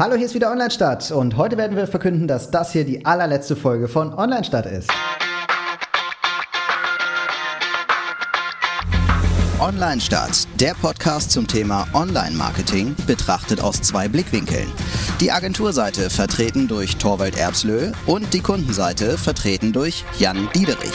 Hallo, 0.00 0.14
hier 0.14 0.24
ist 0.24 0.34
wieder 0.34 0.50
Online 0.50 0.70
Stadt 0.70 1.10
und 1.10 1.36
heute 1.36 1.58
werden 1.58 1.76
wir 1.76 1.86
verkünden, 1.86 2.26
dass 2.26 2.50
das 2.50 2.72
hier 2.72 2.86
die 2.86 3.04
allerletzte 3.04 3.54
Folge 3.54 3.86
von 3.86 4.14
Online 4.14 4.44
Stadt 4.44 4.64
ist. 4.64 4.90
Online 9.60 10.00
Start, 10.00 10.48
der 10.58 10.72
Podcast 10.72 11.32
zum 11.32 11.46
Thema 11.46 11.86
Online-Marketing, 11.92 12.96
betrachtet 13.06 13.60
aus 13.60 13.82
zwei 13.82 14.08
Blickwinkeln. 14.08 14.72
Die 15.20 15.30
Agenturseite 15.30 16.08
vertreten 16.08 16.66
durch 16.66 16.96
Torwald 16.96 17.38
Erbslö 17.38 17.92
und 18.06 18.32
die 18.32 18.40
Kundenseite 18.40 19.18
vertreten 19.18 19.70
durch 19.74 20.06
Jan 20.18 20.48
Diederich. 20.54 20.94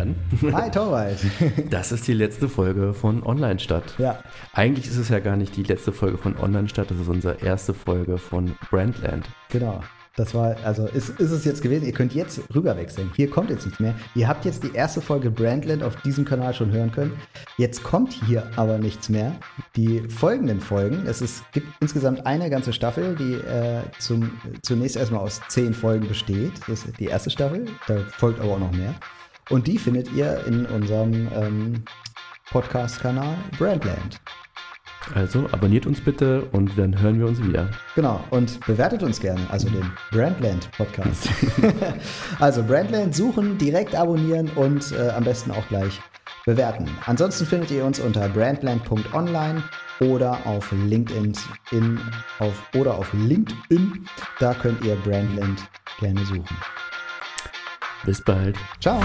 Jan. 0.00 0.14
Hi, 0.54 0.70
Torwald. 0.70 1.18
Das 1.70 1.92
ist 1.92 2.08
die 2.08 2.14
letzte 2.14 2.48
Folge 2.48 2.94
von 2.94 3.22
Online 3.22 3.58
Stadt. 3.58 3.94
Ja. 3.98 4.18
Eigentlich 4.54 4.86
ist 4.86 4.96
es 4.96 5.10
ja 5.10 5.18
gar 5.18 5.36
nicht 5.36 5.56
die 5.56 5.62
letzte 5.62 5.92
Folge 5.92 6.16
von 6.16 6.38
Online 6.38 6.68
Stadt, 6.68 6.90
das 6.90 6.98
ist 6.98 7.08
unsere 7.08 7.42
erste 7.42 7.74
Folge 7.74 8.16
von 8.16 8.56
Brandland. 8.70 9.28
Genau. 9.50 9.82
Das 10.16 10.34
war, 10.34 10.56
also 10.64 10.86
ist, 10.86 11.08
ist 11.20 11.30
es 11.30 11.44
jetzt 11.44 11.62
gewesen. 11.62 11.86
Ihr 11.86 11.92
könnt 11.92 12.14
jetzt 12.14 12.42
rüberwechseln. 12.54 13.10
Hier 13.14 13.30
kommt 13.30 13.48
jetzt 13.48 13.64
nichts 13.64 13.78
mehr. 13.78 13.94
Ihr 14.14 14.26
habt 14.26 14.44
jetzt 14.44 14.64
die 14.64 14.74
erste 14.74 15.00
Folge 15.00 15.30
Brandland 15.30 15.82
auf 15.82 15.96
diesem 16.02 16.24
Kanal 16.24 16.52
schon 16.52 16.72
hören 16.72 16.90
können. 16.90 17.12
Jetzt 17.58 17.82
kommt 17.82 18.12
hier 18.26 18.44
aber 18.56 18.78
nichts 18.78 19.08
mehr. 19.08 19.36
Die 19.76 20.00
folgenden 20.08 20.60
Folgen, 20.60 21.04
es 21.06 21.22
ist, 21.22 21.44
gibt 21.52 21.68
insgesamt 21.80 22.26
eine 22.26 22.50
ganze 22.50 22.72
Staffel, 22.72 23.14
die 23.16 23.34
äh, 23.34 23.82
zum, 23.98 24.32
zunächst 24.62 24.96
erstmal 24.96 25.20
aus 25.20 25.40
zehn 25.48 25.74
Folgen 25.74 26.08
besteht. 26.08 26.52
Das 26.66 26.84
ist 26.84 26.98
die 26.98 27.06
erste 27.06 27.30
Staffel. 27.30 27.66
Da 27.86 27.98
folgt 28.16 28.40
aber 28.40 28.54
auch 28.54 28.60
noch 28.60 28.72
mehr. 28.72 28.94
Und 29.50 29.66
die 29.66 29.78
findet 29.78 30.12
ihr 30.12 30.44
in 30.46 30.64
unserem 30.66 31.28
ähm, 31.34 31.84
Podcast-Kanal 32.50 33.36
Brandland. 33.58 34.20
Also 35.14 35.46
abonniert 35.50 35.86
uns 35.86 36.00
bitte 36.00 36.42
und 36.52 36.78
dann 36.78 37.00
hören 37.00 37.18
wir 37.18 37.26
uns 37.26 37.42
wieder. 37.42 37.68
Genau, 37.94 38.22
und 38.30 38.60
bewertet 38.66 39.02
uns 39.02 39.18
gerne, 39.18 39.40
also 39.50 39.68
den 39.68 39.90
Brandland 40.10 40.70
Podcast. 40.72 41.28
also 42.38 42.62
Brandland 42.62 43.14
suchen, 43.14 43.58
direkt 43.58 43.94
abonnieren 43.94 44.48
und 44.54 44.92
äh, 44.92 45.10
am 45.10 45.24
besten 45.24 45.50
auch 45.50 45.66
gleich 45.68 46.00
bewerten. 46.46 46.88
Ansonsten 47.06 47.46
findet 47.46 47.70
ihr 47.70 47.84
uns 47.84 47.98
unter 47.98 48.28
brandland.online 48.28 49.62
oder 50.00 50.38
auf 50.46 50.70
LinkedIn 50.72 51.32
in, 51.72 51.98
auf, 52.38 52.54
oder 52.74 52.94
auf 52.94 53.12
LinkedIn. 53.12 54.06
Da 54.38 54.54
könnt 54.54 54.84
ihr 54.84 54.96
Brandland 54.96 55.60
gerne 55.98 56.24
suchen. 56.24 56.56
Bis 58.04 58.20
bald. 58.20 58.56
Ciao! 58.80 59.00